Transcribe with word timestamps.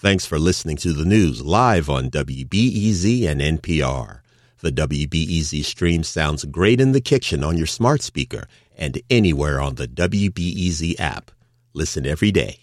Thanks 0.00 0.24
for 0.24 0.38
listening 0.38 0.78
to 0.78 0.94
the 0.94 1.04
news 1.04 1.42
live 1.42 1.90
on 1.90 2.08
WBEZ 2.08 3.28
and 3.28 3.38
NPR. 3.38 4.20
The 4.60 4.72
WBEZ 4.72 5.62
stream 5.62 6.04
sounds 6.04 6.46
great 6.46 6.80
in 6.80 6.92
the 6.92 7.02
kitchen 7.02 7.44
on 7.44 7.58
your 7.58 7.66
smart 7.66 8.00
speaker 8.00 8.46
and 8.74 8.98
anywhere 9.10 9.60
on 9.60 9.74
the 9.74 9.86
WBEZ 9.86 10.98
app. 10.98 11.30
Listen 11.74 12.06
every 12.06 12.30
day. 12.32 12.60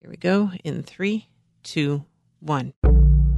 Here 0.00 0.08
we 0.08 0.16
go 0.16 0.52
in 0.64 0.82
three, 0.82 1.28
two, 1.64 2.06
one. 2.40 2.72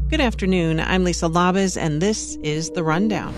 Good 0.08 0.20
afternoon. 0.20 0.78
I'm 0.78 1.02
Lisa 1.02 1.26
Labuz, 1.26 1.76
and 1.76 2.00
this 2.00 2.36
is 2.44 2.70
The 2.70 2.84
Rundown. 2.84 3.34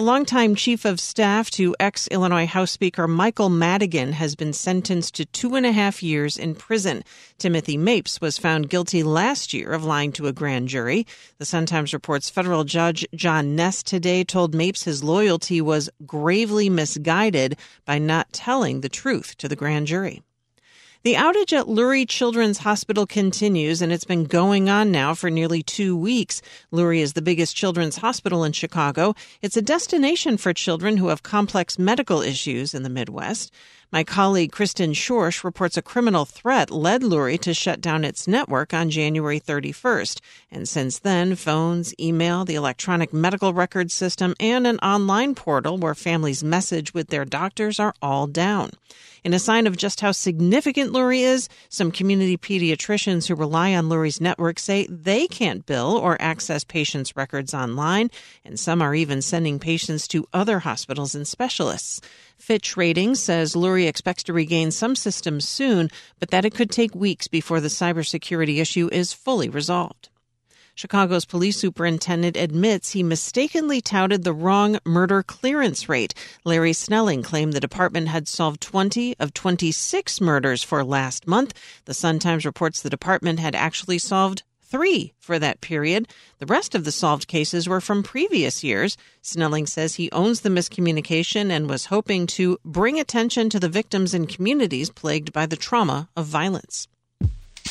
The 0.00 0.06
longtime 0.06 0.54
chief 0.54 0.86
of 0.86 0.98
staff 0.98 1.50
to 1.50 1.76
ex 1.78 2.08
Illinois 2.08 2.46
House 2.46 2.70
Speaker 2.70 3.06
Michael 3.06 3.50
Madigan 3.50 4.12
has 4.12 4.34
been 4.34 4.54
sentenced 4.54 5.14
to 5.16 5.26
two 5.26 5.56
and 5.56 5.66
a 5.66 5.72
half 5.72 6.02
years 6.02 6.38
in 6.38 6.54
prison. 6.54 7.04
Timothy 7.36 7.76
Mapes 7.76 8.18
was 8.18 8.38
found 8.38 8.70
guilty 8.70 9.02
last 9.02 9.52
year 9.52 9.72
of 9.72 9.84
lying 9.84 10.10
to 10.12 10.26
a 10.26 10.32
grand 10.32 10.68
jury. 10.68 11.06
The 11.36 11.44
Sun 11.44 11.66
Times 11.66 11.92
reports 11.92 12.30
federal 12.30 12.64
judge 12.64 13.04
John 13.14 13.54
Kness 13.54 13.82
today 13.82 14.24
told 14.24 14.54
Mapes 14.54 14.84
his 14.84 15.04
loyalty 15.04 15.60
was 15.60 15.90
gravely 16.06 16.70
misguided 16.70 17.58
by 17.84 17.98
not 17.98 18.32
telling 18.32 18.80
the 18.80 18.88
truth 18.88 19.36
to 19.36 19.48
the 19.48 19.56
grand 19.56 19.86
jury. 19.86 20.22
The 21.02 21.14
outage 21.14 21.58
at 21.58 21.64
Lurie 21.64 22.06
Children's 22.06 22.58
Hospital 22.58 23.06
continues, 23.06 23.80
and 23.80 23.90
it's 23.90 24.04
been 24.04 24.24
going 24.24 24.68
on 24.68 24.92
now 24.92 25.14
for 25.14 25.30
nearly 25.30 25.62
two 25.62 25.96
weeks. 25.96 26.42
Lurie 26.70 27.00
is 27.00 27.14
the 27.14 27.22
biggest 27.22 27.56
children's 27.56 27.96
hospital 27.96 28.44
in 28.44 28.52
Chicago. 28.52 29.14
It's 29.40 29.56
a 29.56 29.62
destination 29.62 30.36
for 30.36 30.52
children 30.52 30.98
who 30.98 31.08
have 31.08 31.22
complex 31.22 31.78
medical 31.78 32.20
issues 32.20 32.74
in 32.74 32.82
the 32.82 32.90
Midwest. 32.90 33.50
My 33.90 34.04
colleague 34.04 34.52
Kristen 34.52 34.92
Schorsch 34.92 35.42
reports 35.42 35.78
a 35.78 35.82
criminal 35.82 36.26
threat 36.26 36.70
led 36.70 37.00
Lurie 37.00 37.40
to 37.40 37.54
shut 37.54 37.80
down 37.80 38.04
its 38.04 38.28
network 38.28 38.74
on 38.74 38.90
January 38.90 39.40
31st. 39.40 40.20
And 40.52 40.68
since 40.68 40.98
then, 40.98 41.34
phones, 41.34 41.94
email, 41.98 42.44
the 42.44 42.56
electronic 42.56 43.14
medical 43.14 43.54
record 43.54 43.90
system, 43.90 44.34
and 44.38 44.66
an 44.66 44.78
online 44.80 45.34
portal 45.34 45.78
where 45.78 45.94
families 45.94 46.44
message 46.44 46.92
with 46.92 47.08
their 47.08 47.24
doctors 47.24 47.80
are 47.80 47.94
all 48.02 48.26
down. 48.26 48.72
In 49.22 49.34
a 49.34 49.38
sign 49.38 49.66
of 49.66 49.76
just 49.76 50.00
how 50.00 50.12
significant 50.12 50.89
Lurie 50.90 51.22
is, 51.22 51.48
some 51.70 51.90
community 51.90 52.36
pediatricians 52.36 53.26
who 53.26 53.34
rely 53.34 53.74
on 53.74 53.88
Lurie's 53.88 54.20
network 54.20 54.58
say 54.58 54.86
they 54.90 55.26
can't 55.26 55.64
bill 55.64 55.96
or 55.96 56.20
access 56.20 56.64
patients' 56.64 57.16
records 57.16 57.54
online, 57.54 58.10
and 58.44 58.60
some 58.60 58.82
are 58.82 58.94
even 58.94 59.22
sending 59.22 59.58
patients 59.58 60.06
to 60.08 60.28
other 60.34 60.58
hospitals 60.58 61.14
and 61.14 61.26
specialists. 61.26 62.02
Fitch 62.36 62.76
Ratings 62.76 63.22
says 63.22 63.54
Lurie 63.54 63.88
expects 63.88 64.22
to 64.24 64.34
regain 64.34 64.70
some 64.70 64.94
systems 64.94 65.48
soon, 65.48 65.88
but 66.18 66.30
that 66.30 66.44
it 66.44 66.54
could 66.54 66.70
take 66.70 66.94
weeks 66.94 67.28
before 67.28 67.60
the 67.60 67.68
cybersecurity 67.68 68.60
issue 68.60 68.90
is 68.92 69.14
fully 69.14 69.48
resolved. 69.48 70.09
Chicago's 70.74 71.24
police 71.24 71.56
superintendent 71.56 72.36
admits 72.36 72.90
he 72.90 73.02
mistakenly 73.02 73.80
touted 73.80 74.24
the 74.24 74.32
wrong 74.32 74.78
murder 74.84 75.22
clearance 75.22 75.88
rate. 75.88 76.14
Larry 76.44 76.72
Snelling 76.72 77.22
claimed 77.22 77.52
the 77.52 77.60
department 77.60 78.08
had 78.08 78.28
solved 78.28 78.60
20 78.60 79.16
of 79.18 79.34
26 79.34 80.20
murders 80.20 80.62
for 80.62 80.84
last 80.84 81.26
month. 81.26 81.54
The 81.84 81.94
Sun 81.94 82.18
Times 82.20 82.44
reports 82.44 82.80
the 82.80 82.90
department 82.90 83.40
had 83.40 83.54
actually 83.54 83.98
solved 83.98 84.42
three 84.70 85.12
for 85.18 85.38
that 85.38 85.60
period. 85.60 86.06
The 86.38 86.46
rest 86.46 86.74
of 86.74 86.84
the 86.84 86.92
solved 86.92 87.26
cases 87.26 87.68
were 87.68 87.80
from 87.80 88.02
previous 88.02 88.62
years. 88.62 88.96
Snelling 89.20 89.66
says 89.66 89.96
he 89.96 90.12
owns 90.12 90.40
the 90.40 90.48
miscommunication 90.48 91.50
and 91.50 91.68
was 91.68 91.86
hoping 91.86 92.26
to 92.28 92.58
bring 92.64 93.00
attention 93.00 93.50
to 93.50 93.60
the 93.60 93.68
victims 93.68 94.14
and 94.14 94.28
communities 94.28 94.90
plagued 94.90 95.32
by 95.32 95.46
the 95.46 95.56
trauma 95.56 96.08
of 96.16 96.26
violence. 96.26 96.86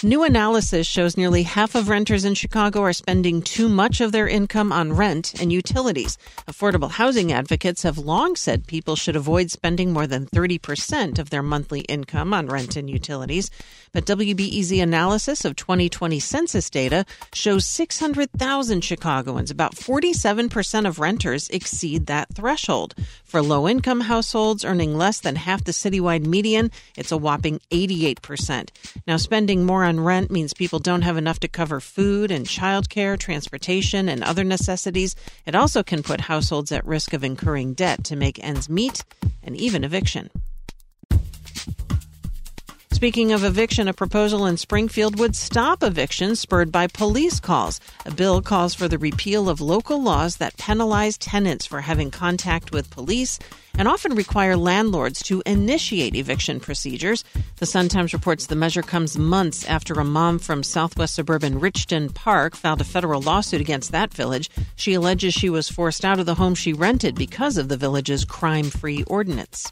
New 0.01 0.23
analysis 0.23 0.87
shows 0.87 1.17
nearly 1.17 1.43
half 1.43 1.75
of 1.75 1.89
renters 1.89 2.23
in 2.23 2.33
Chicago 2.33 2.81
are 2.83 2.93
spending 2.93 3.41
too 3.41 3.67
much 3.67 3.99
of 3.99 4.13
their 4.13 4.29
income 4.29 4.71
on 4.71 4.93
rent 4.93 5.33
and 5.41 5.51
utilities. 5.51 6.17
Affordable 6.47 6.89
housing 6.89 7.33
advocates 7.33 7.83
have 7.83 7.97
long 7.97 8.37
said 8.37 8.65
people 8.65 8.95
should 8.95 9.17
avoid 9.17 9.51
spending 9.51 9.91
more 9.91 10.07
than 10.07 10.25
30% 10.27 11.19
of 11.19 11.31
their 11.31 11.43
monthly 11.43 11.81
income 11.81 12.33
on 12.33 12.47
rent 12.47 12.77
and 12.77 12.89
utilities. 12.89 13.51
But 13.91 14.05
WBEZ 14.05 14.81
analysis 14.81 15.43
of 15.43 15.57
2020 15.57 16.17
census 16.21 16.69
data 16.69 17.05
shows 17.33 17.65
600,000 17.65 18.81
Chicagoans, 18.81 19.51
about 19.51 19.75
47% 19.75 20.87
of 20.87 20.99
renters, 20.99 21.49
exceed 21.49 22.05
that 22.05 22.33
threshold. 22.33 22.95
For 23.25 23.41
low 23.41 23.67
income 23.67 24.01
households 24.01 24.63
earning 24.63 24.95
less 24.95 25.19
than 25.19 25.35
half 25.35 25.65
the 25.65 25.73
citywide 25.73 26.25
median, 26.25 26.71
it's 26.95 27.11
a 27.11 27.17
whopping 27.17 27.59
88%. 27.69 28.69
Now, 29.05 29.17
spending 29.17 29.65
more 29.65 29.88
on 29.89 29.99
rent 29.99 30.31
means 30.31 30.53
people 30.53 30.79
don't 30.79 31.01
have 31.01 31.17
enough 31.17 31.39
to 31.41 31.47
cover 31.47 31.79
food 31.79 32.31
and 32.31 32.45
childcare, 32.45 33.17
transportation, 33.17 34.07
and 34.07 34.23
other 34.23 34.43
necessities. 34.43 35.15
It 35.45 35.55
also 35.55 35.83
can 35.83 36.03
put 36.03 36.21
households 36.21 36.71
at 36.71 36.85
risk 36.85 37.13
of 37.13 37.23
incurring 37.23 37.73
debt 37.73 38.03
to 38.05 38.15
make 38.15 38.41
ends 38.41 38.69
meet 38.69 39.03
and 39.43 39.57
even 39.57 39.83
eviction. 39.83 40.29
Speaking 42.99 43.31
of 43.31 43.45
eviction, 43.45 43.87
a 43.87 43.93
proposal 43.93 44.45
in 44.45 44.57
Springfield 44.57 45.19
would 45.19 45.33
stop 45.33 45.83
evictions 45.83 46.41
spurred 46.41 46.69
by 46.69 46.87
police 46.87 47.39
calls. 47.39 47.79
A 48.05 48.11
bill 48.11 48.41
calls 48.41 48.75
for 48.75 48.89
the 48.89 48.97
repeal 48.97 49.47
of 49.47 49.61
local 49.61 50.03
laws 50.03 50.35
that 50.35 50.57
penalize 50.57 51.17
tenants 51.17 51.65
for 51.65 51.79
having 51.79 52.11
contact 52.11 52.73
with 52.73 52.89
police 52.89 53.39
and 53.77 53.87
often 53.87 54.15
require 54.15 54.57
landlords 54.57 55.23
to 55.23 55.41
initiate 55.45 56.13
eviction 56.13 56.59
procedures. 56.59 57.23
The 57.55 57.65
Sun 57.65 57.87
Times 57.87 58.11
reports 58.11 58.47
the 58.47 58.57
measure 58.57 58.81
comes 58.81 59.17
months 59.17 59.65
after 59.65 59.93
a 59.93 60.03
mom 60.03 60.37
from 60.37 60.61
southwest 60.61 61.15
suburban 61.15 61.61
Richton 61.61 62.13
Park 62.13 62.53
filed 62.53 62.81
a 62.81 62.83
federal 62.83 63.21
lawsuit 63.21 63.61
against 63.61 63.93
that 63.93 64.13
village. 64.13 64.49
She 64.75 64.95
alleges 64.95 65.33
she 65.33 65.49
was 65.49 65.69
forced 65.69 66.03
out 66.03 66.19
of 66.19 66.25
the 66.25 66.35
home 66.35 66.53
she 66.53 66.73
rented 66.73 67.15
because 67.15 67.57
of 67.57 67.69
the 67.69 67.77
village's 67.77 68.25
crime 68.25 68.69
free 68.69 69.03
ordinance. 69.03 69.71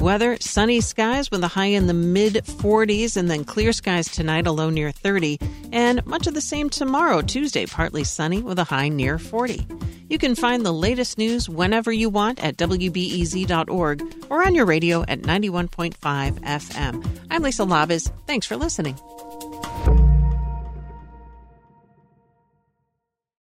Weather 0.00 0.38
sunny 0.40 0.80
skies 0.80 1.30
with 1.30 1.44
a 1.44 1.48
high 1.48 1.66
in 1.66 1.86
the 1.86 1.92
mid 1.92 2.32
40s, 2.32 3.18
and 3.18 3.30
then 3.30 3.44
clear 3.44 3.70
skies 3.70 4.10
tonight, 4.10 4.46
a 4.46 4.52
low 4.52 4.70
near 4.70 4.92
30. 4.92 5.38
And 5.72 6.04
much 6.06 6.26
of 6.26 6.32
the 6.32 6.40
same 6.40 6.70
tomorrow, 6.70 7.20
Tuesday, 7.20 7.66
partly 7.66 8.04
sunny 8.04 8.40
with 8.40 8.58
a 8.58 8.64
high 8.64 8.88
near 8.88 9.18
40. 9.18 9.66
You 10.08 10.16
can 10.16 10.34
find 10.34 10.64
the 10.64 10.72
latest 10.72 11.18
news 11.18 11.50
whenever 11.50 11.92
you 11.92 12.08
want 12.08 12.42
at 12.42 12.56
WBEZ.org 12.56 14.26
or 14.30 14.42
on 14.42 14.54
your 14.54 14.64
radio 14.64 15.02
at 15.02 15.20
91.5 15.20 15.94
FM. 16.40 17.06
I'm 17.30 17.42
Lisa 17.42 17.64
Labuz. 17.64 18.10
Thanks 18.26 18.46
for 18.46 18.56
listening. 18.56 18.98